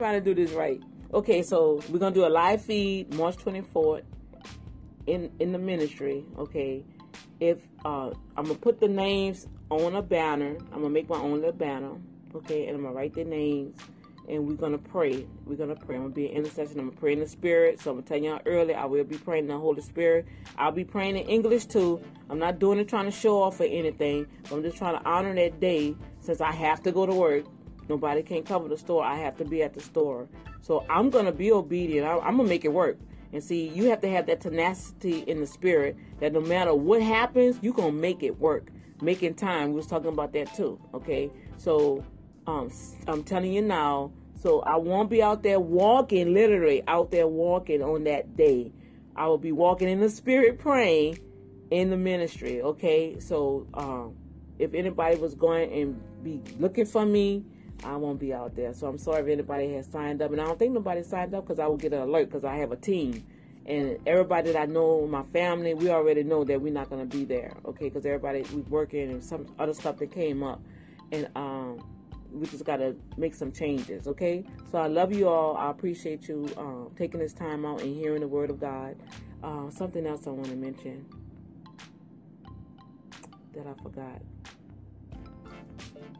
[0.00, 0.82] trying to do this right.
[1.12, 4.02] Okay, so we're gonna do a live feed March 24th
[5.06, 6.24] in in the ministry.
[6.38, 6.82] Okay,
[7.38, 11.34] if uh, I'm gonna put the names on a banner, I'm gonna make my own
[11.34, 11.92] little banner.
[12.34, 13.76] Okay, and I'm gonna write their names,
[14.26, 15.26] and we're gonna pray.
[15.44, 15.96] We're gonna pray.
[15.96, 16.80] I'm gonna be an intercession.
[16.80, 17.78] I'm gonna pray in the spirit.
[17.78, 18.72] So I'm gonna tell y'all early.
[18.72, 20.24] I will be praying in the Holy Spirit.
[20.56, 22.00] I'll be praying in English too.
[22.30, 24.26] I'm not doing it trying to show off or anything.
[24.50, 27.44] I'm just trying to honor that day since I have to go to work.
[27.90, 29.04] Nobody can cover the store.
[29.04, 30.28] I have to be at the store.
[30.62, 32.06] So I'm going to be obedient.
[32.06, 32.98] I, I'm going to make it work.
[33.32, 37.02] And see, you have to have that tenacity in the spirit that no matter what
[37.02, 38.70] happens, you're going to make it work.
[39.02, 39.70] Making time.
[39.70, 40.78] We was talking about that too.
[40.94, 41.32] Okay.
[41.56, 42.04] So
[42.46, 42.70] um,
[43.08, 44.12] I'm telling you now.
[44.40, 48.70] So I won't be out there walking, literally out there walking on that day.
[49.16, 51.18] I will be walking in the spirit praying
[51.72, 52.62] in the ministry.
[52.62, 53.18] Okay.
[53.18, 54.14] So um,
[54.60, 57.44] if anybody was going and be looking for me,
[57.84, 58.72] I won't be out there.
[58.74, 60.32] So I'm sorry if anybody has signed up.
[60.32, 62.56] And I don't think nobody signed up because I will get an alert because I
[62.56, 63.24] have a team.
[63.66, 67.16] And everybody that I know, my family, we already know that we're not going to
[67.16, 67.52] be there.
[67.64, 67.88] Okay.
[67.88, 70.60] Because everybody, we're working and some other stuff that came up.
[71.12, 71.84] And um,
[72.32, 74.06] we just got to make some changes.
[74.06, 74.44] Okay.
[74.70, 75.56] So I love you all.
[75.56, 78.96] I appreciate you um, taking this time out and hearing the word of God.
[79.42, 81.06] Uh, something else I want to mention
[83.54, 84.22] that I forgot.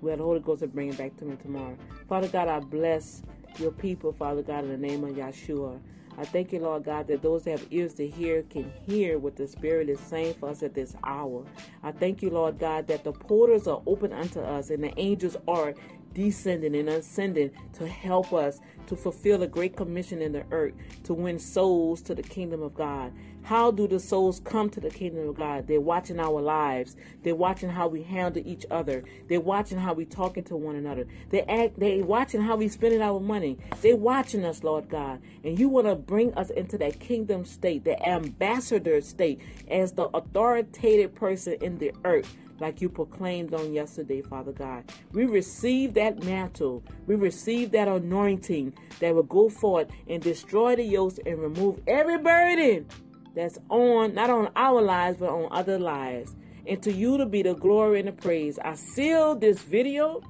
[0.00, 1.76] Well, the Holy Ghost will bring it back to me tomorrow.
[2.08, 3.22] Father God, I bless
[3.58, 5.80] your people, Father God, in the name of Yeshua.
[6.16, 9.36] I thank you, Lord God, that those that have ears to hear can hear what
[9.36, 11.44] the Spirit is saying for us at this hour.
[11.82, 15.36] I thank you, Lord God, that the portals are open unto us and the angels
[15.46, 15.74] are
[16.14, 21.14] descending and ascending to help us to fulfill the great commission in the earth to
[21.14, 23.12] win souls to the kingdom of God.
[23.48, 25.66] How do the souls come to the kingdom of God?
[25.66, 26.96] They're watching our lives.
[27.22, 29.02] They're watching how we handle each other.
[29.26, 31.06] They're watching how we talking to one another.
[31.30, 31.80] They act.
[31.80, 33.56] They're watching how we spending our money.
[33.80, 35.22] They're watching us, Lord God.
[35.44, 40.08] And you want to bring us into that kingdom state, the ambassador state, as the
[40.08, 44.84] authoritative person in the earth like you proclaimed on yesterday, Father God.
[45.12, 46.82] We receive that mantle.
[47.06, 52.18] We receive that anointing that will go forth and destroy the yokes and remove every
[52.18, 52.86] burden
[53.34, 56.34] that's on, not on our lives, but on other lives.
[56.66, 58.58] And to you to be the glory and the praise.
[58.58, 60.22] I seal this video.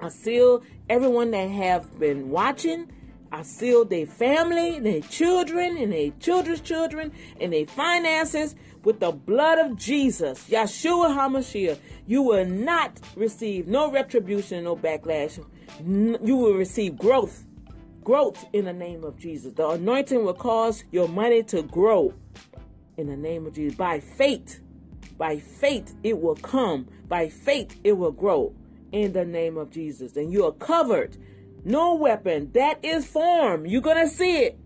[0.00, 2.90] I seal everyone that have been watching.
[3.30, 8.54] I seal their family, their children, and their children's children, and their finances
[8.84, 11.78] with the blood of Jesus, Yeshua HaMashiach.
[12.06, 15.44] You will not receive no retribution, no backlash.
[15.86, 17.44] You will receive growth.
[18.08, 19.52] Growth in the name of Jesus.
[19.52, 22.14] The anointing will cause your money to grow
[22.96, 23.76] in the name of Jesus.
[23.76, 24.60] By faith,
[25.18, 26.88] by faith, it will come.
[27.06, 28.54] By faith, it will grow
[28.92, 30.16] in the name of Jesus.
[30.16, 31.18] And you are covered.
[31.66, 33.68] No weapon that is formed.
[33.68, 34.58] You're going to see it.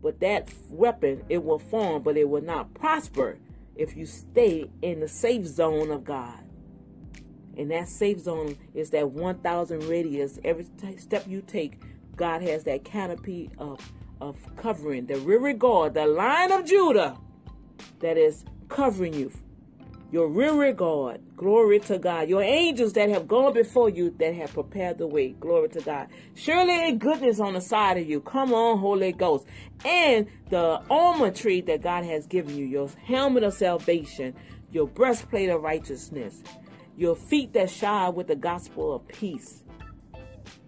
[0.00, 3.36] But that weapon, it will form, but it will not prosper
[3.74, 6.38] if you stay in the safe zone of God.
[7.58, 10.38] And that safe zone is that 1,000 radius.
[10.44, 11.80] Every t- step you take,
[12.16, 13.80] God has that canopy of,
[14.20, 15.06] of covering.
[15.06, 17.16] The rear guard, the Lion of Judah
[18.00, 19.30] that is covering you.
[20.12, 22.28] Your rear guard, glory to God.
[22.28, 26.08] Your angels that have gone before you, that have prepared the way, glory to God.
[26.34, 28.20] Surely goodness on the side of you.
[28.20, 29.46] Come on, Holy Ghost.
[29.84, 34.34] And the armor tree that God has given you, your helmet of salvation,
[34.70, 36.40] your breastplate of righteousness,
[36.96, 39.64] your feet that shine with the gospel of peace.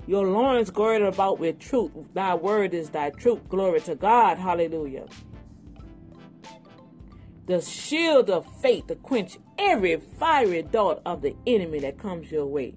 [0.08, 1.92] Your loins girded about with truth.
[2.14, 3.48] Thy word is thy truth.
[3.48, 4.38] Glory to God.
[4.38, 5.06] Hallelujah
[7.48, 12.44] the shield of faith to quench every fiery dart of the enemy that comes your
[12.44, 12.74] way,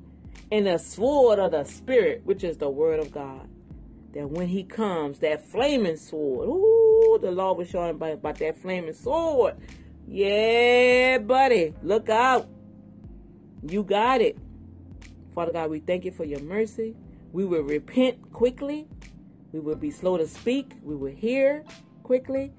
[0.49, 3.49] and the sword of the Spirit, which is the word of God.
[4.13, 8.57] That when he comes, that flaming sword, ooh, the Lord was showing about, about that
[8.57, 9.55] flaming sword.
[10.07, 12.47] Yeah, buddy, look out.
[13.63, 14.37] You got it.
[15.35, 16.95] Father God, we thank you for your mercy.
[17.31, 18.87] We will repent quickly.
[19.51, 20.73] We will be slow to speak.
[20.83, 21.63] We will hear
[22.03, 22.53] quickly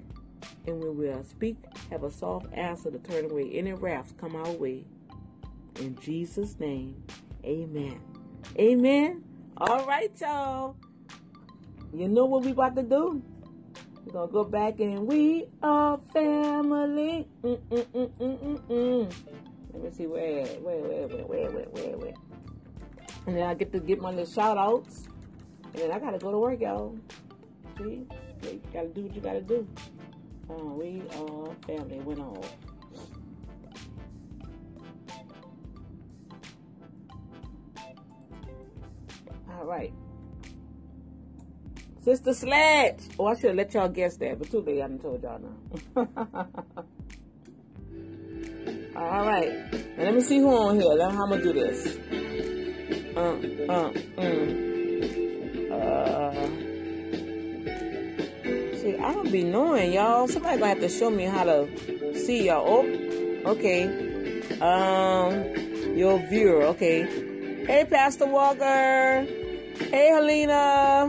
[0.67, 1.57] and we will speak,
[1.89, 4.85] have a soft answer to turn away any wrath come our way.
[5.79, 7.01] In Jesus' name,
[7.45, 7.99] amen.
[8.57, 9.23] Amen.
[9.57, 10.75] All right, y'all.
[11.93, 13.21] You know what we about to do?
[14.05, 17.27] We're going to go back and we are family.
[17.43, 19.13] Mm-mm-mm-mm-mm-mm.
[19.73, 22.13] Let me see where, where, where, where, where, where, where, where.
[23.25, 25.07] And then I get to get my little shout outs.
[25.73, 26.97] And then I got to go to work, y'all.
[27.77, 28.05] See?
[28.43, 29.67] You got to do what you got to do.
[30.49, 32.55] Oh, we are family went off.
[39.49, 39.93] All right.
[42.03, 42.99] Sister Sledge.
[43.17, 44.81] Oh, I should have let y'all guess that, but too late.
[44.81, 45.55] I done told y'all now.
[48.95, 49.71] All right.
[49.97, 50.99] Now let me see who on here.
[50.99, 51.97] How I'm gonna do this.
[53.15, 55.71] Uh, uh, mm.
[55.71, 56.33] Uh.
[58.77, 60.27] See, I don't be knowing y'all.
[60.27, 62.65] Somebody gonna have to show me how to see y'all.
[62.67, 63.83] Oh, okay.
[64.59, 66.63] Um, your viewer.
[66.73, 67.03] Okay.
[67.65, 69.25] Hey, Pastor Walker.
[69.25, 71.07] Hey, Helena.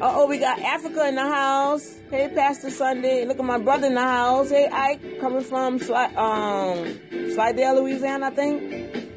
[0.00, 1.98] Uh oh, we got Africa in the house.
[2.08, 3.24] Hey, Pastor Sunday.
[3.24, 4.50] Look at my brother in the house.
[4.50, 9.07] Hey, Ike, coming from Sli- um, Slidell, Louisiana, I think.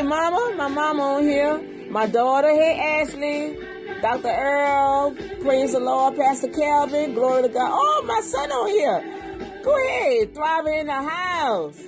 [0.00, 0.54] Hey, Mama.
[0.56, 1.60] My mama on here.
[1.90, 2.48] My daughter.
[2.48, 3.54] Hey, Ashley.
[4.00, 4.28] Dr.
[4.28, 5.14] Earl.
[5.42, 6.16] Praise the Lord.
[6.16, 7.12] Pastor Calvin.
[7.12, 7.68] Glory to God.
[7.70, 9.60] Oh, my son on here.
[9.62, 10.34] Go ahead.
[10.34, 11.78] Thriving in the house.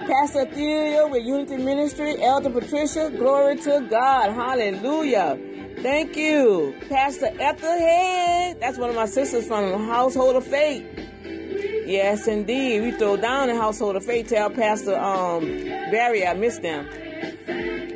[0.00, 2.22] Pastor Ethereal with Unity Ministry.
[2.22, 3.08] Elder Patricia.
[3.08, 4.34] Glory to God.
[4.34, 5.38] Hallelujah.
[5.78, 6.74] Thank you.
[6.90, 8.60] Pastor Ethelhead.
[8.60, 11.01] That's one of my sisters from Household of Faith.
[11.86, 12.82] Yes, indeed.
[12.82, 14.28] We throw down the Household of Faith.
[14.28, 16.88] Tell Pastor um, Barry I missed them.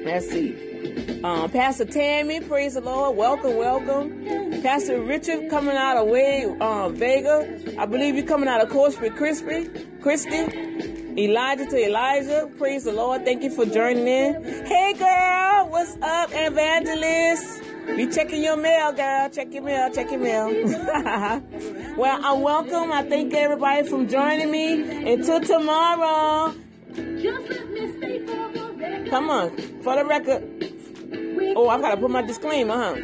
[0.04, 1.22] Let's see.
[1.22, 3.16] Um, Pastor Tammy, praise the Lord.
[3.16, 4.62] Welcome, welcome.
[4.62, 7.78] Pastor Richard coming out of way, uh, Vega.
[7.78, 9.68] I believe you're coming out of Corpus Christi.
[10.00, 10.66] Christy.
[11.18, 12.50] Elijah to Elijah.
[12.58, 13.24] Praise the Lord.
[13.24, 14.66] Thank you for joining in.
[14.66, 17.55] Hey girl, what's up, evangelist?
[17.94, 19.30] Be checking your mail, girl.
[19.30, 19.90] Check your mail.
[19.92, 20.48] Check your mail.
[21.96, 22.90] well, I'm welcome.
[22.92, 25.12] I thank everybody for joining me.
[25.12, 26.54] Until tomorrow.
[29.10, 30.42] Come on, for the record.
[31.56, 32.96] Oh, I gotta put my disclaimer, huh?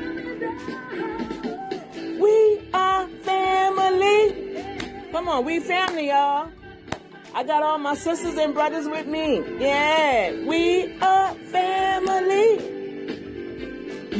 [2.20, 5.10] We are family.
[5.12, 6.50] Come on, we family, y'all.
[7.34, 9.42] I got all my sisters and brothers with me.
[9.58, 12.81] Yeah, we are family.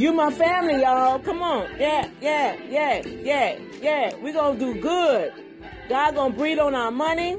[0.03, 1.17] You my family, y'all.
[1.19, 1.79] Come on.
[1.79, 4.13] Yeah, yeah, yeah, yeah, yeah.
[4.17, 5.31] We gonna do good.
[5.87, 7.37] God gonna breathe on our money.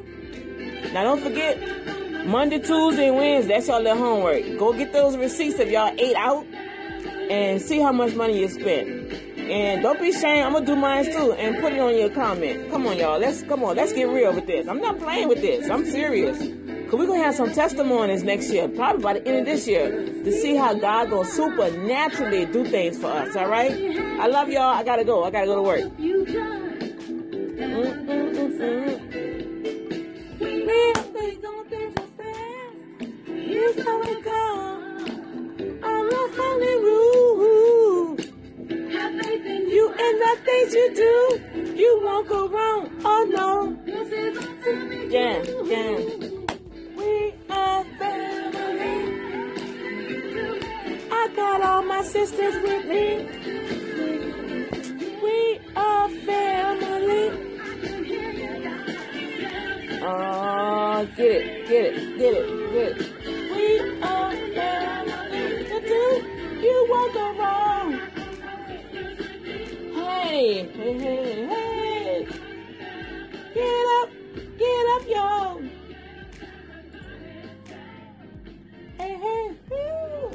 [0.94, 4.58] Now don't forget, Monday, Tuesday, Wednesday, that's your little homework.
[4.58, 6.46] Go get those receipts if y'all ate out
[7.28, 9.12] and see how much money you spent.
[9.36, 10.46] And don't be ashamed.
[10.46, 12.70] I'm gonna do mine too and put it on your comment.
[12.70, 13.18] Come on, y'all.
[13.18, 13.76] Let's come on.
[13.76, 14.68] Let's get real with this.
[14.68, 15.68] I'm not playing with this.
[15.68, 16.38] I'm serious.
[16.94, 19.90] Cause we're gonna have some testimonies next year, probably by the end of this year,
[20.06, 23.34] to see how God gonna supernaturally do things for us.
[23.34, 23.72] All right.
[23.72, 24.62] I love y'all.
[24.62, 25.24] I gotta go.
[25.24, 25.80] I gotta go to work.
[39.66, 42.63] You and the things you do, you won't go wrong.
[61.04, 63.08] Oh, get it, get it, get it, get it.
[63.26, 65.64] We are family.
[65.64, 66.12] The two,
[66.62, 67.92] you won't go wrong.
[69.94, 72.26] Hey, hey, hey, hey.
[73.52, 74.08] Get up,
[74.56, 75.62] get up, y'all.
[78.96, 80.28] Hey, hey, hey.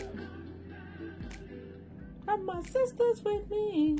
[2.28, 3.98] Have my sisters with me.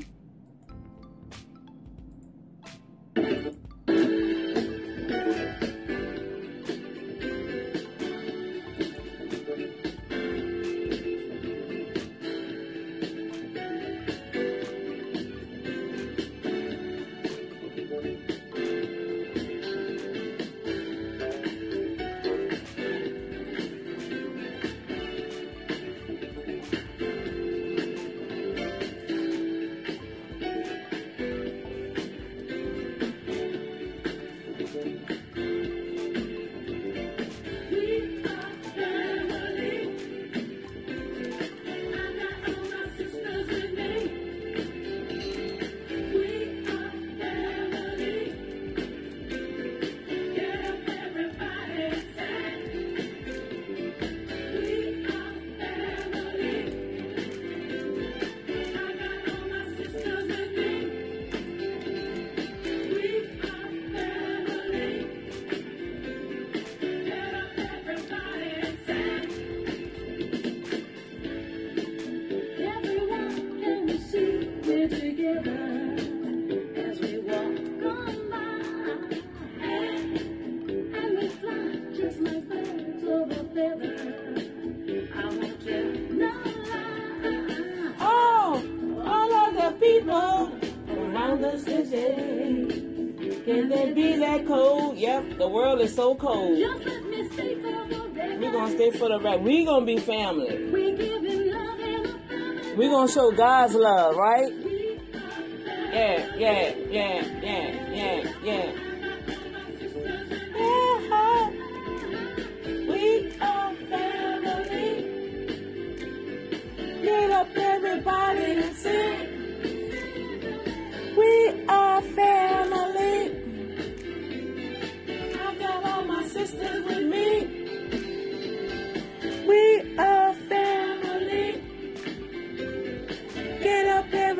[91.90, 94.96] Can they be that cold?
[94.96, 96.56] Yep, the world is so cold.
[96.56, 98.38] Just let me stay for the rest.
[98.38, 99.40] We're gonna stay for the rest.
[99.40, 100.70] We're gonna be family.
[100.70, 102.78] We giving love and affirmation.
[102.78, 104.52] We gonna show God's love, right?
[104.52, 105.64] We are family.
[105.92, 108.79] Yeah, yeah, yeah, yeah, yeah, yeah.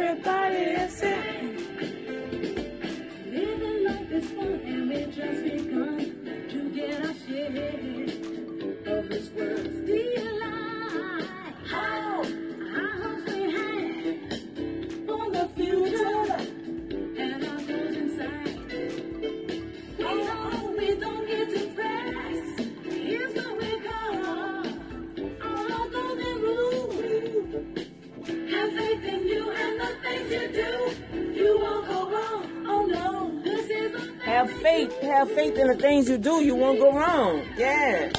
[0.01, 1.57] Everybody, is sing.
[3.27, 5.99] Living life is fun and we just begun
[6.51, 8.05] to get our share
[8.97, 9.80] of this world's
[35.21, 36.43] Have faith in the things you do.
[36.43, 37.43] You won't go wrong.
[37.59, 38.11] Yeah.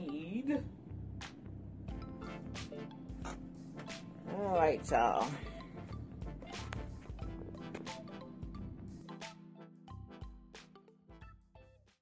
[0.00, 0.62] Need.
[4.34, 5.26] All right, y'all.